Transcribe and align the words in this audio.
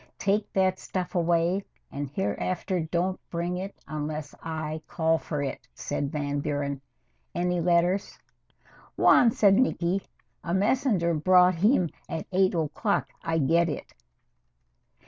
"Take 0.17 0.51
that 0.53 0.79
stuff 0.79 1.13
away 1.13 1.63
and 1.91 2.09
hereafter 2.09 2.79
don't 2.79 3.19
bring 3.29 3.57
it 3.57 3.75
unless 3.87 4.33
I 4.41 4.81
call 4.87 5.19
for 5.19 5.43
it," 5.43 5.67
said 5.75 6.11
Van 6.11 6.39
Buren. 6.39 6.81
"Any 7.35 7.61
letters?" 7.61 8.17
"One," 8.95 9.29
said 9.29 9.57
Niki. 9.57 10.01
"A 10.43 10.55
messenger 10.55 11.13
brought 11.13 11.53
him 11.53 11.89
at 12.09 12.25
eight 12.31 12.55
o'clock. 12.55 13.09
I 13.21 13.37
get 13.37 13.69
it." 13.69 13.93